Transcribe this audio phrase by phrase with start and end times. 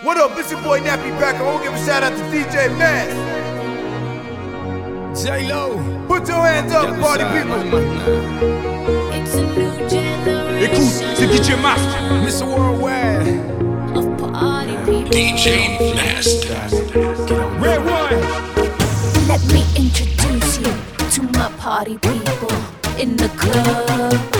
[0.00, 1.34] What up, it's your boy Nappy back.
[1.34, 3.10] I want to give a shout out to DJ Mass.
[5.20, 5.76] J Lo.
[6.06, 7.58] Put your hands up, party people.
[9.12, 12.46] It's a new generation Écoute, c'est DJ Master, Mr.
[12.46, 13.26] Worldwide.
[13.96, 15.10] of party people.
[15.10, 16.54] DJ Master.
[17.58, 18.20] RedOne.
[19.26, 20.72] Let me introduce you
[21.10, 22.52] to my party people
[23.00, 24.37] in the club.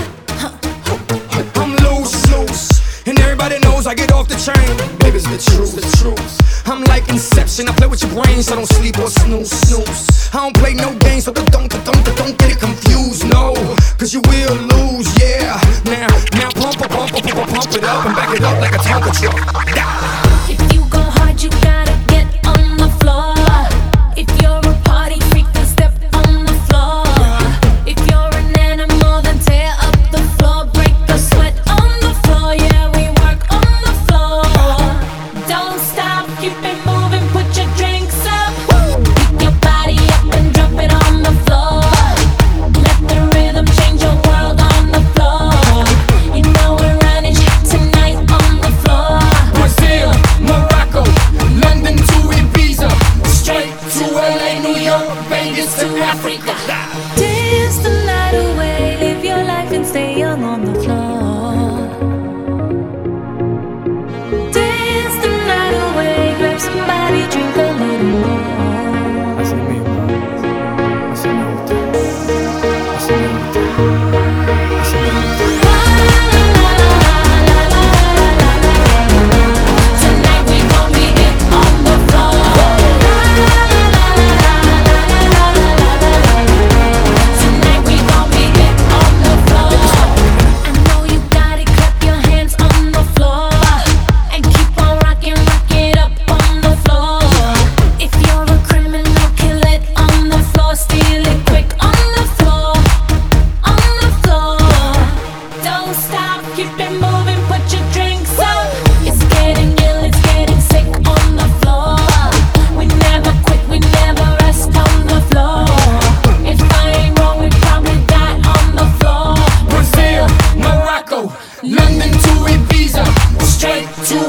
[3.88, 4.68] I get off the train.
[5.00, 6.68] Baby, it's the truth, the truth.
[6.68, 7.68] I'm like Inception.
[7.68, 10.28] I play with your brain, so don't sleep or snooze, snooze.
[10.34, 13.54] I don't play no games, so don't, don't, don't, don't get it confused, no.
[13.96, 15.56] Cause you will lose, yeah.
[15.86, 16.06] Now,
[16.36, 19.10] now pump, pump, pump, pump, pump it up and back it up like a Tonka
[19.16, 20.27] truck.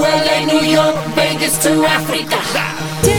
[0.10, 3.19] LA, New York, Vegas to Africa.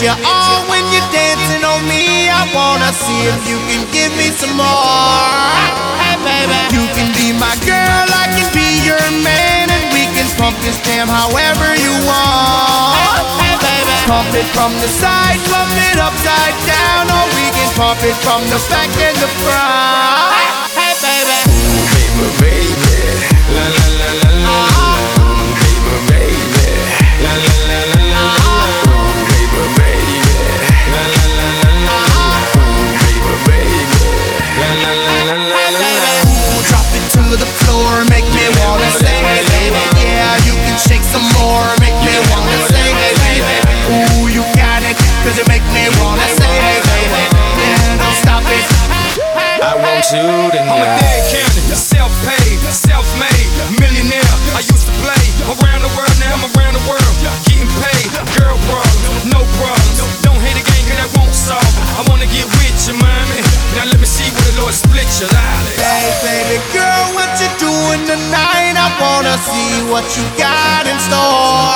[0.00, 2.32] Your all when you're dancing on me.
[2.32, 5.44] I wanna see if you can give me some more.
[6.00, 10.24] Hey, baby, you can be my girl, I can be your man, and we can
[10.40, 12.96] pump this jam however you want.
[13.44, 18.00] Hey, baby, pump it from the side, pump it upside down, or we can pump
[18.00, 20.59] it from the back and the front.
[69.00, 71.72] wanna see what you got in store.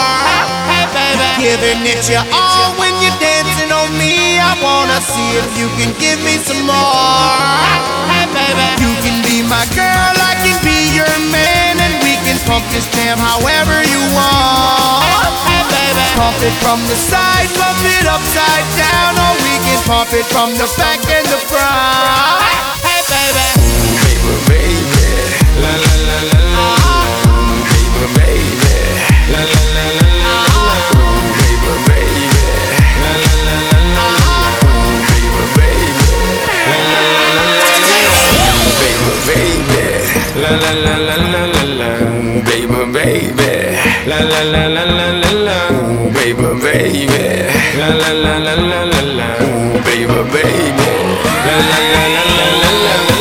[0.68, 4.38] Hey, baby, giving it your all when you're dancing on me.
[4.38, 7.64] I wanna see if you can give me some more.
[8.12, 12.36] Hey, baby, you can be my girl, I can be your man, and we can
[12.44, 15.08] pump this jam however you want.
[15.08, 19.80] Oh, hey, baby, pump it from the side, pump it upside down, or we can
[19.88, 22.83] pump it from the back and the front.
[43.04, 43.76] baby.
[44.06, 45.56] La la la la la la la.
[45.72, 47.24] Ooh, baby, baby.
[47.78, 49.28] La la la la la la la.
[49.44, 50.88] Ooh, baby, baby.
[51.46, 53.13] La la la la la la la.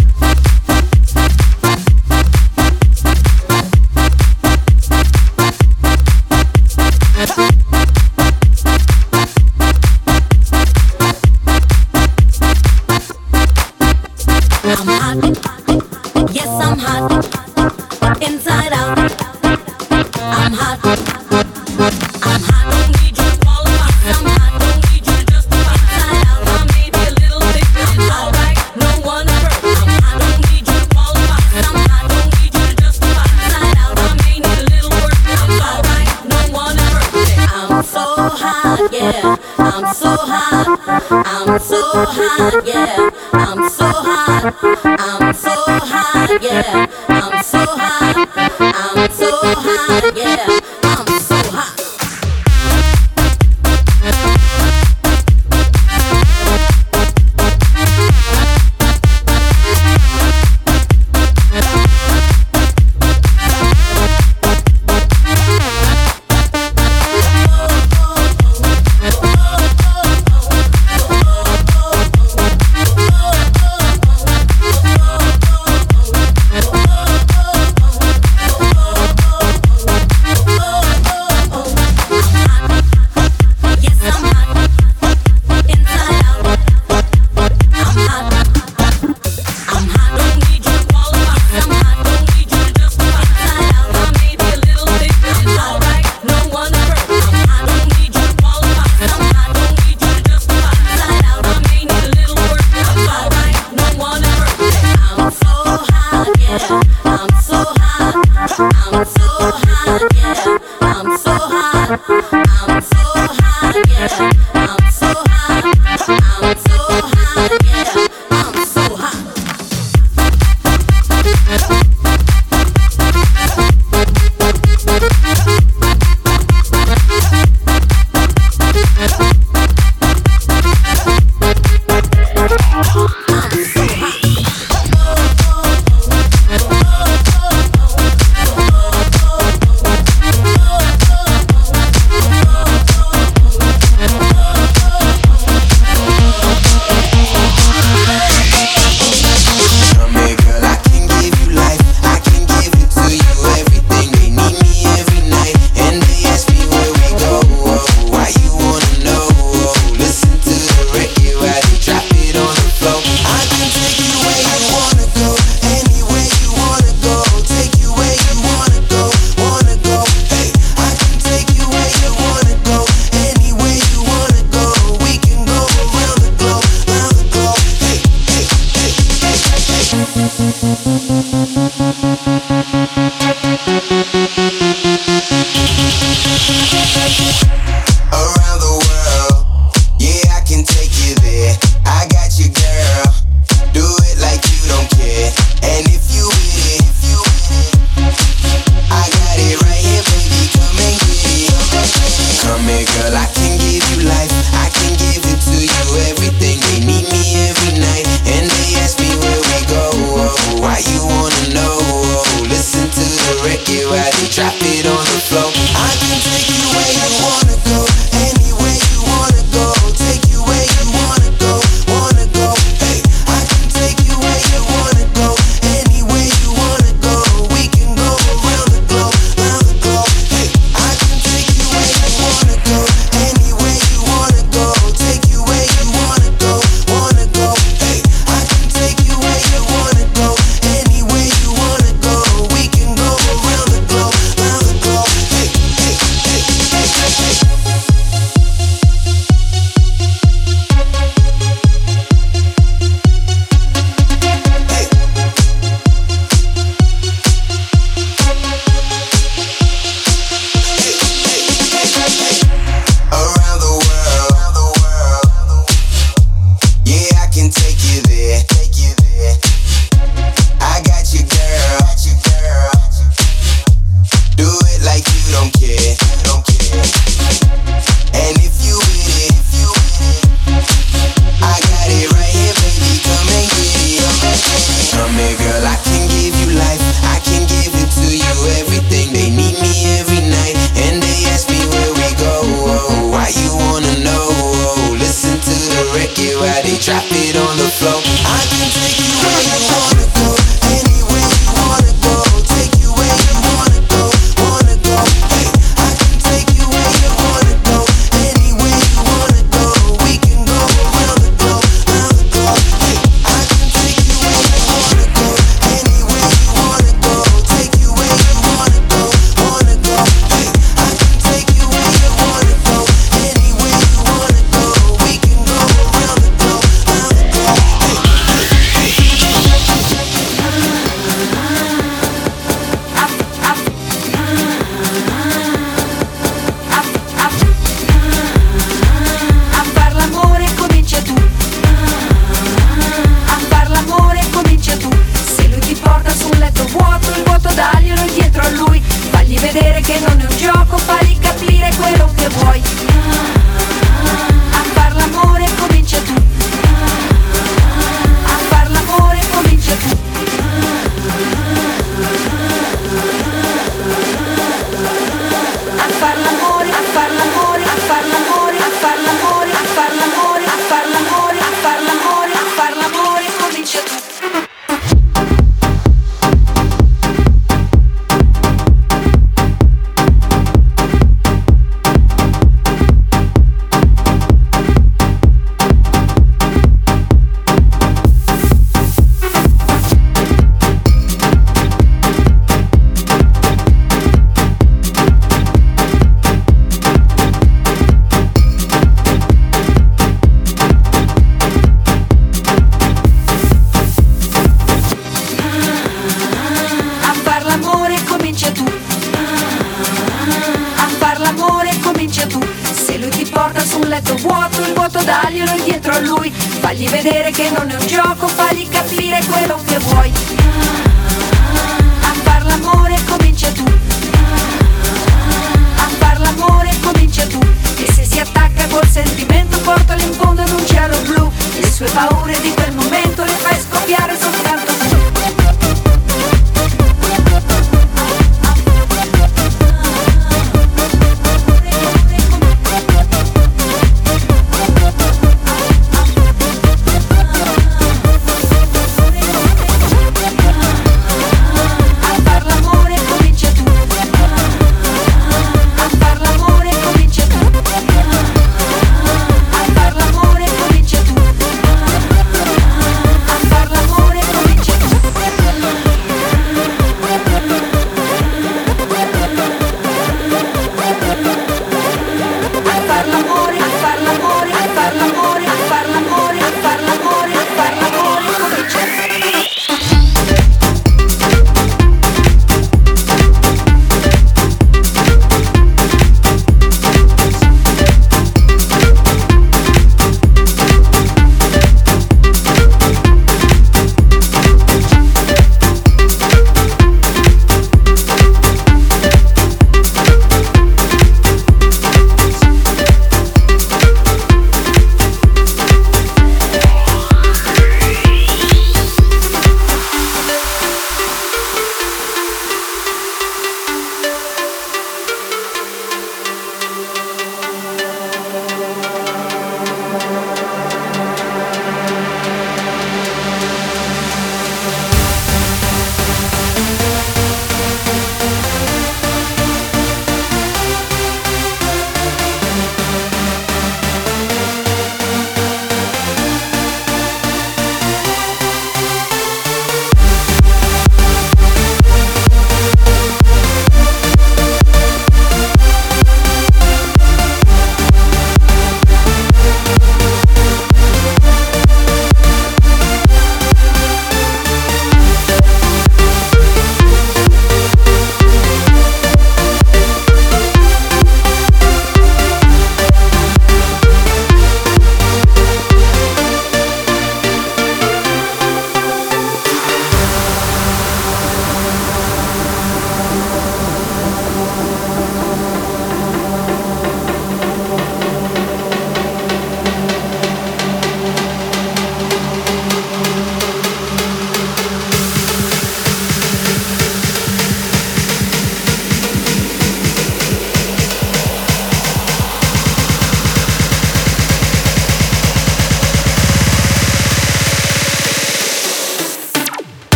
[296.81, 298.01] drop it on the floor.
[298.25, 299.70] I can take you where you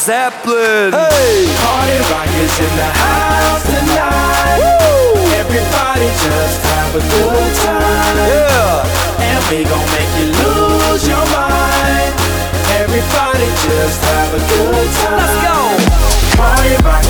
[0.00, 0.96] Zeppelin.
[0.96, 1.44] Hey!
[1.60, 4.56] Party rock is in the house tonight.
[4.56, 5.28] Woo!
[5.36, 8.16] Everybody just have a good time.
[8.16, 9.28] Yeah!
[9.28, 12.16] And we gon' make you lose your mind.
[12.80, 15.20] Everybody just have a good time.
[15.20, 15.68] Let's go!
[16.40, 17.09] Party rock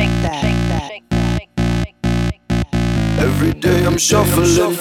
[4.01, 4.75] shuffling.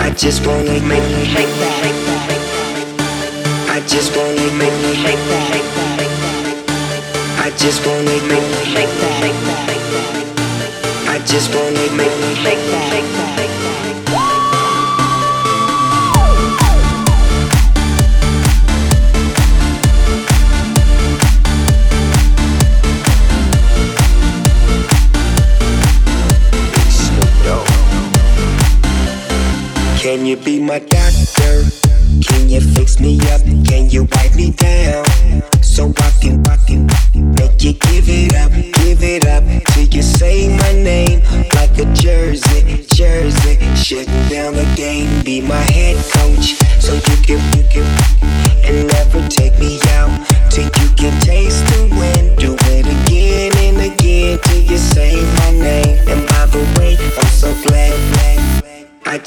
[0.00, 1.84] I just wanna make you shake that.
[3.70, 5.54] I just wanna make you shake that.
[7.38, 9.22] I just wanna make you shake that.
[11.06, 13.49] I just wanna make you shake that.
[30.70, 31.19] my got.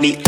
[0.00, 0.27] Me.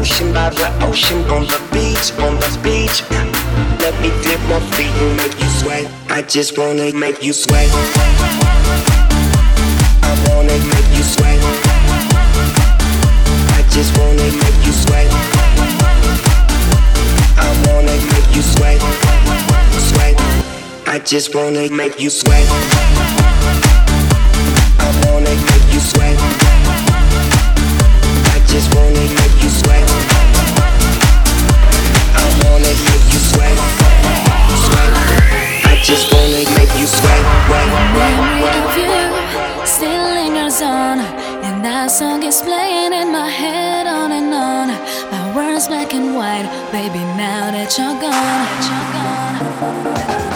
[0.00, 3.04] ocean, by the ocean, on the beach, on the beach.
[3.84, 5.84] Let me dip my feet and make you sweat.
[6.08, 7.68] I just wanna make you sweat.
[10.10, 11.38] I wanna make you sweat.
[13.58, 15.08] I just wanna make you sweat.
[17.46, 18.80] I wanna make you sweat.
[19.88, 20.16] Sweat.
[20.86, 22.46] I just wanna make you sweat.
[24.86, 26.29] I wanna make you sweat.
[28.50, 29.84] I just wanna make you sweat.
[32.18, 33.56] I wanna make you sweat,
[34.66, 34.90] sweat.
[35.70, 39.68] I just wanna make you sweat, wet, wet, wet.
[39.68, 40.98] Still in your zone,
[41.46, 44.68] and that song is playing in my head on and on.
[45.12, 47.04] My words black and white, baby.
[47.16, 47.52] Now.
[47.52, 47.94] That you're
[50.18, 50.29] gone.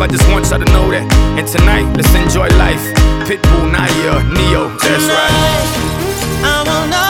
[0.00, 1.06] live, I just want y'all to know that.
[1.38, 2.82] And tonight, let's enjoy life.
[3.26, 5.30] Pitbull, Nayer, Ne-Yo, that's right.
[6.42, 7.09] I will.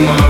[0.00, 0.29] Tomorrow.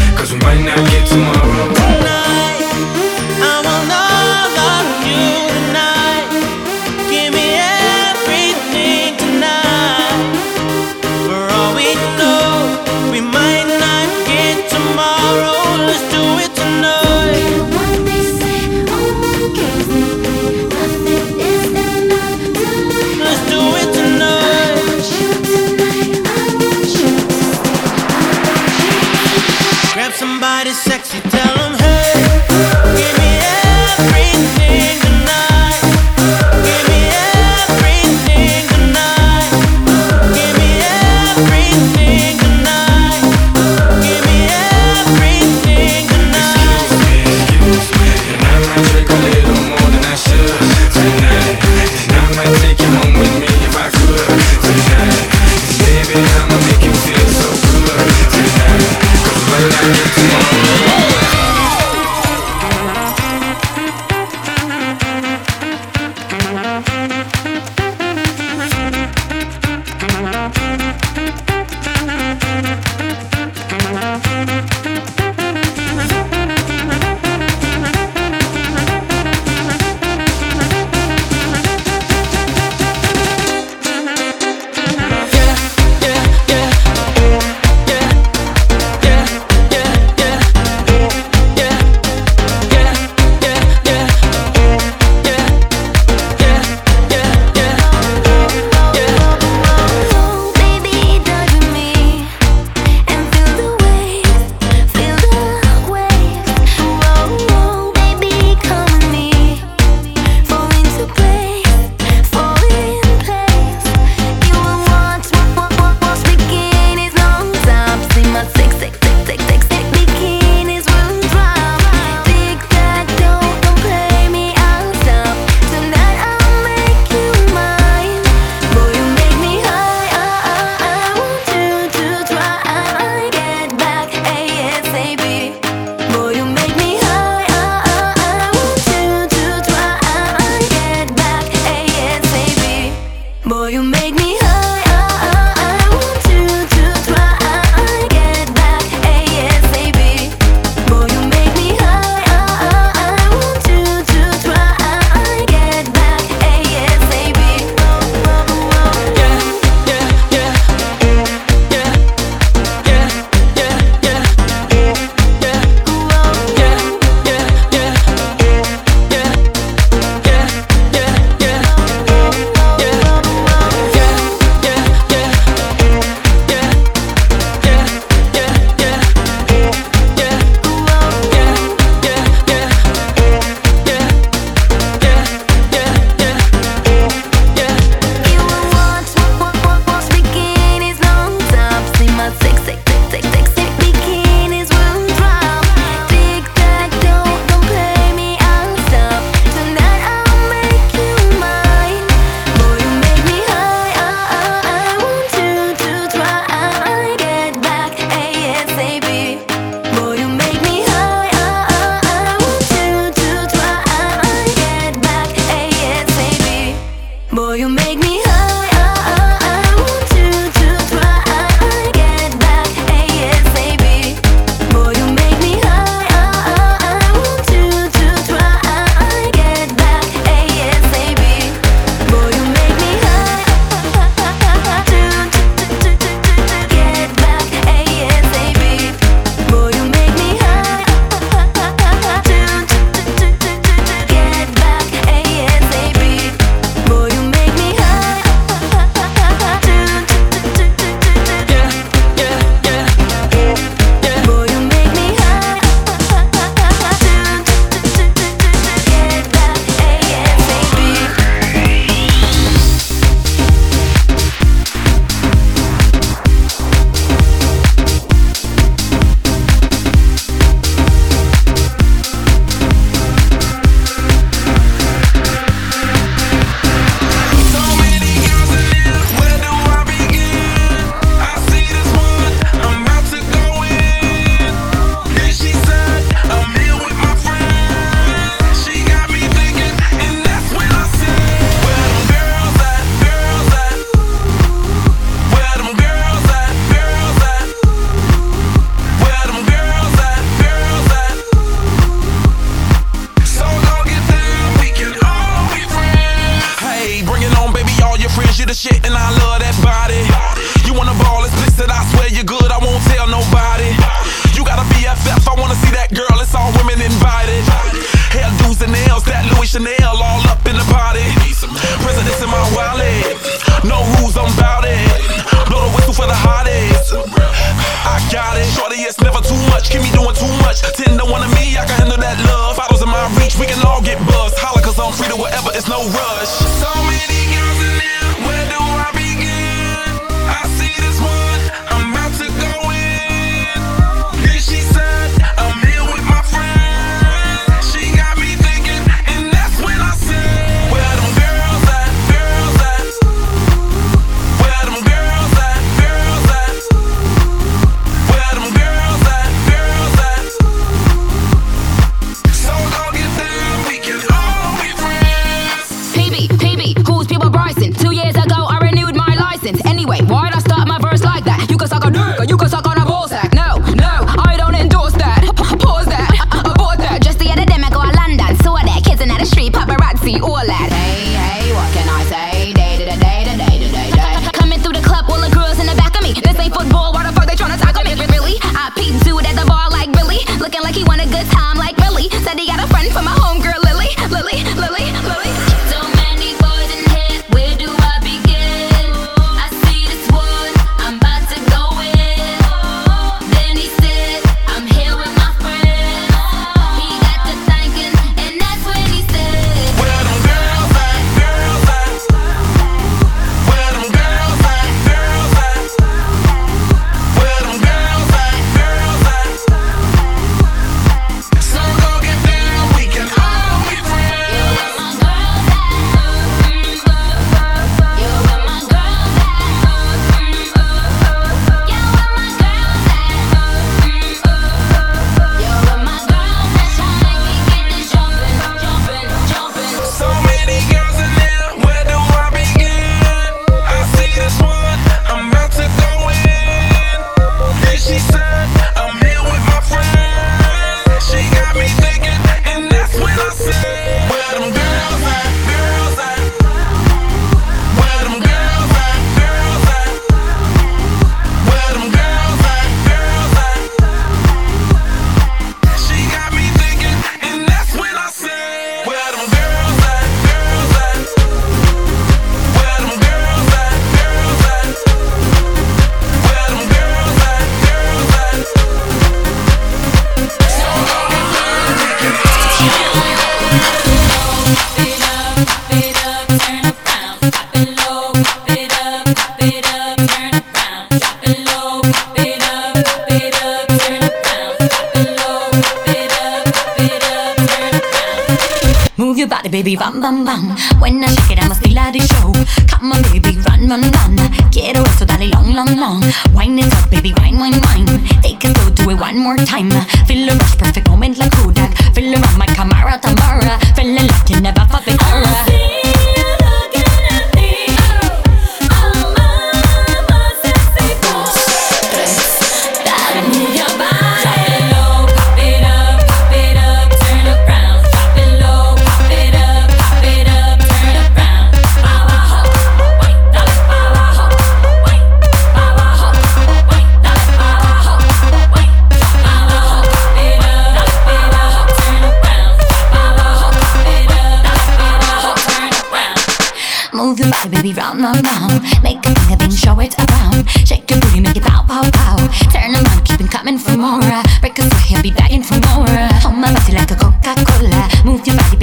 [0.21, 1.73] Cause we might not get tomorrow.
[1.73, 2.60] Tonight,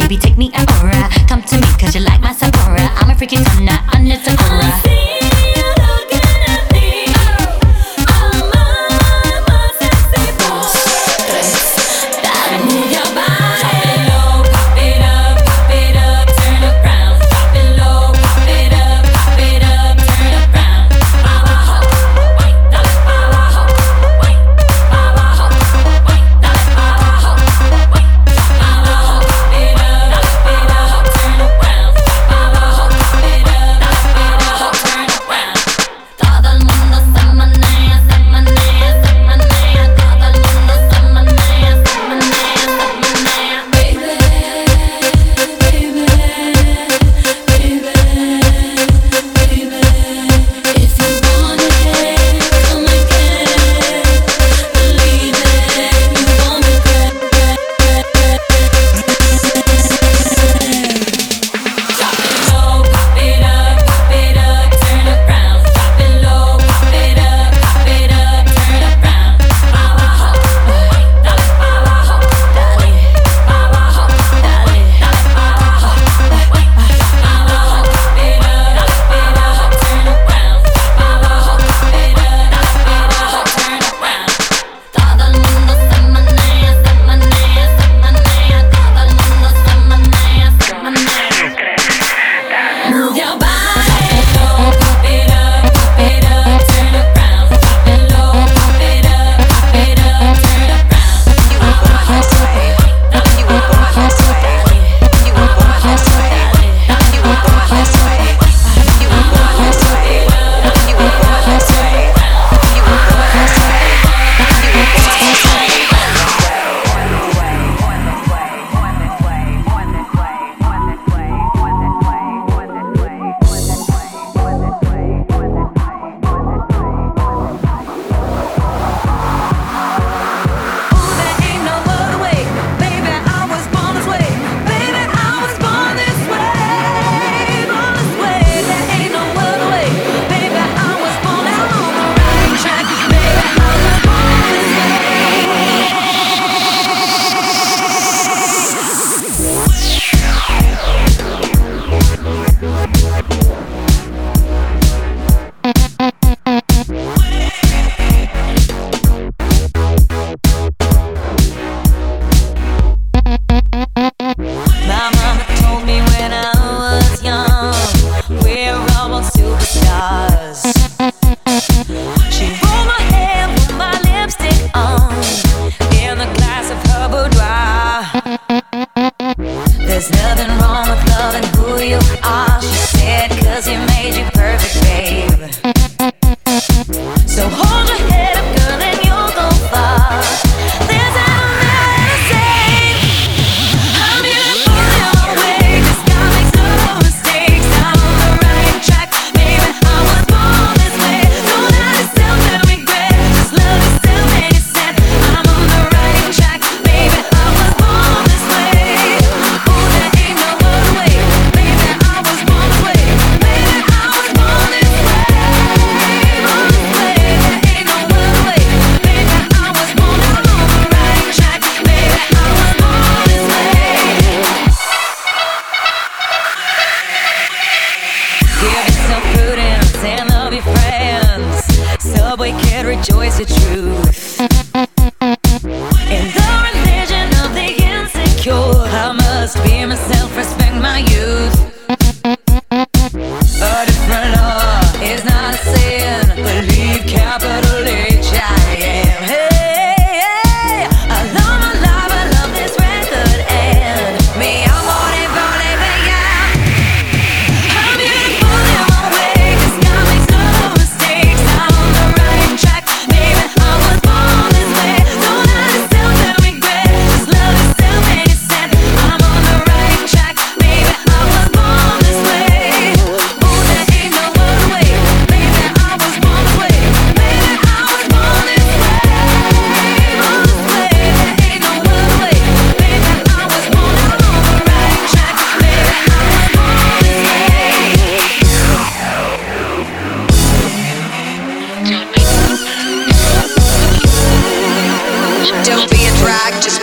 [0.08, 0.77] baby, take me an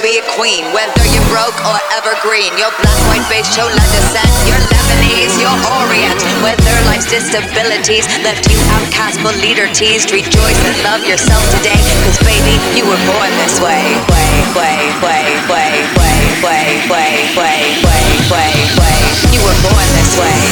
[0.06, 0.62] be a queen.
[0.70, 6.22] Whether you're broke or evergreen, your black, white, beige, chola descent, your Lebanese, your Orient.
[6.46, 11.82] Whether life's disabilities left you outcast but leader teased, rejoice and love yourself today.
[12.06, 13.82] Cause baby, you were born this way.
[14.14, 18.98] Way, way, way, way, way, way, way, way, way, way, way.
[19.34, 20.45] You were born this way.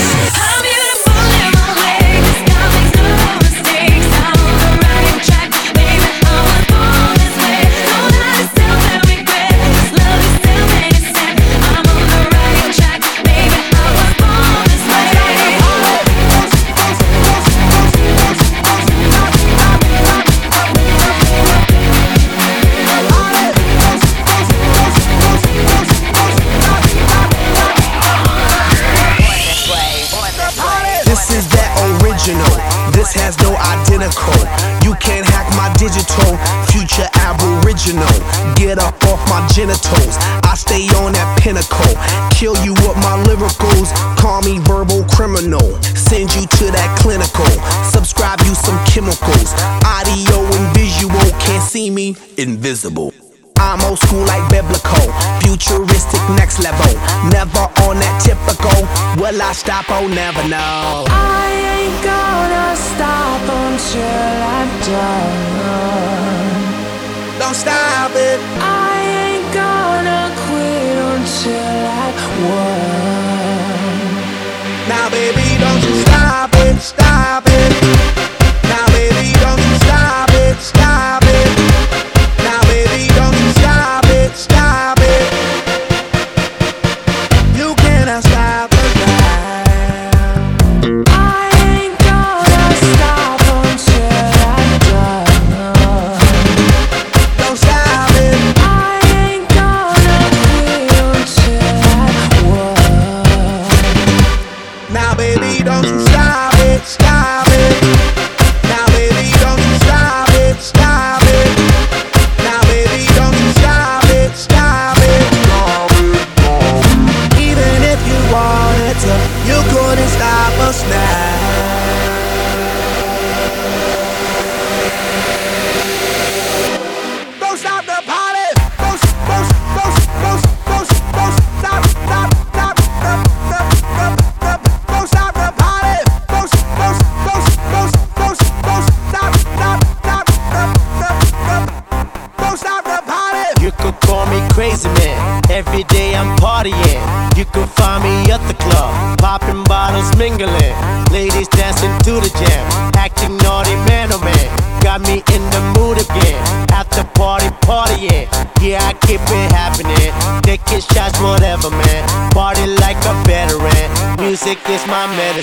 [39.33, 40.15] My genitals.
[40.45, 41.97] I stay on that pinnacle.
[42.29, 43.89] Kill you with my lyricals.
[44.21, 45.81] Call me verbal criminal.
[45.97, 47.49] Send you to that clinical.
[47.89, 49.49] Subscribe you some chemicals.
[49.81, 51.25] Audio and visual.
[51.41, 52.15] Can't see me.
[52.37, 53.11] Invisible.
[53.57, 55.07] I'm old school like biblical,
[55.41, 56.93] futuristic next level.
[57.31, 58.85] Never on that typical.
[59.17, 59.85] Will I stop?
[59.89, 61.05] Oh, never know.
[61.09, 61.49] I
[61.79, 65.53] ain't gonna stop until I'm done.
[67.39, 68.39] Don't stop it.
[68.61, 69.02] I
[74.87, 77.42] Now, baby, don't you stop it, stop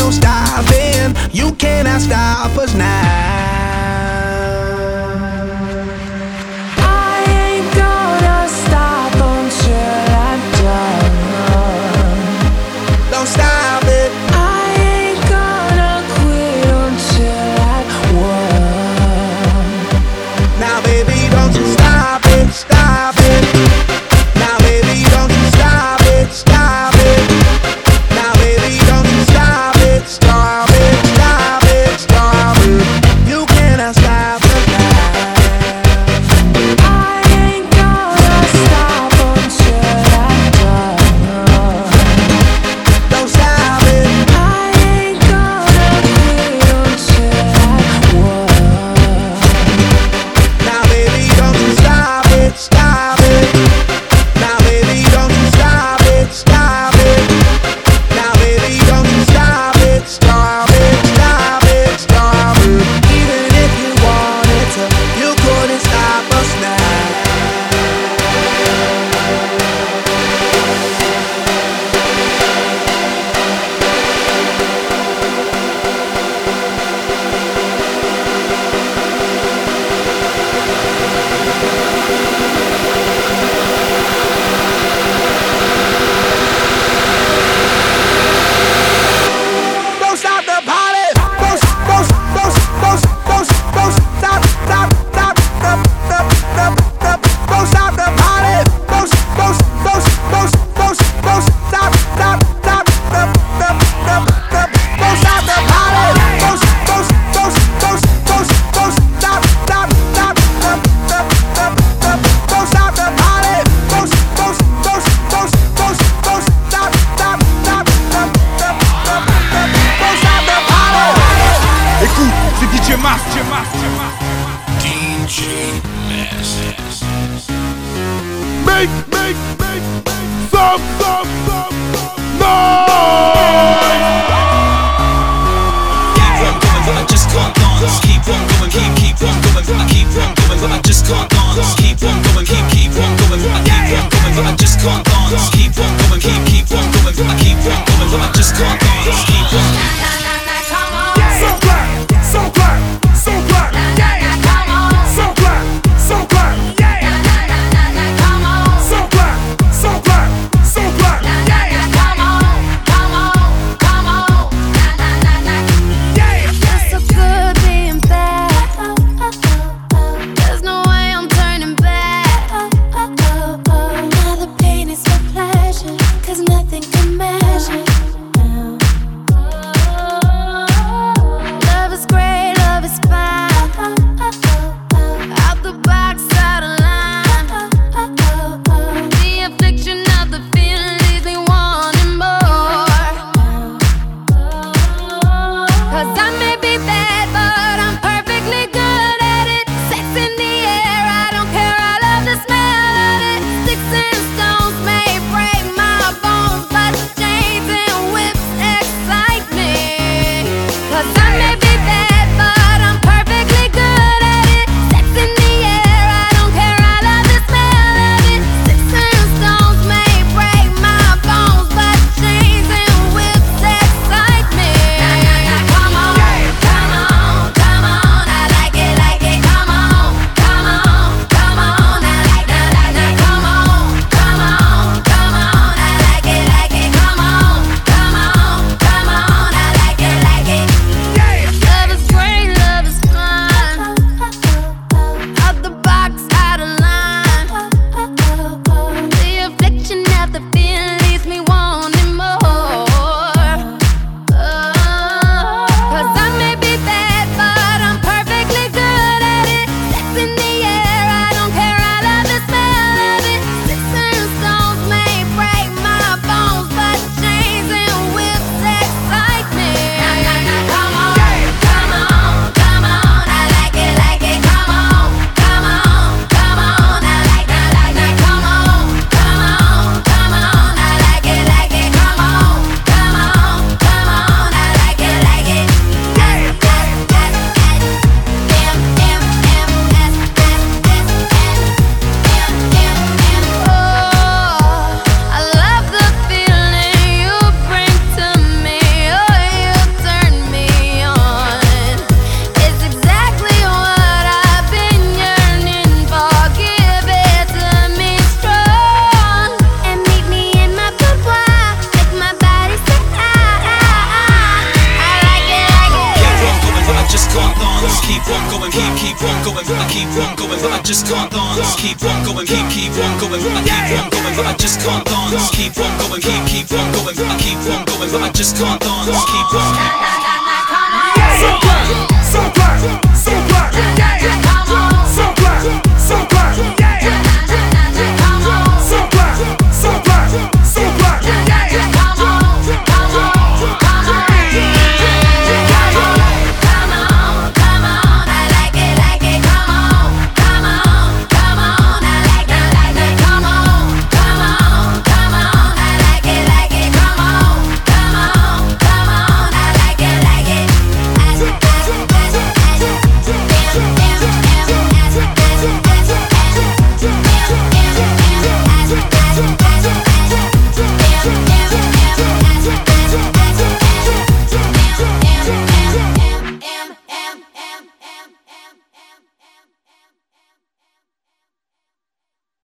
[0.00, 1.14] no stopping.
[1.32, 3.59] You cannot stop us now.